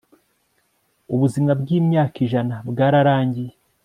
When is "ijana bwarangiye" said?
2.25-3.53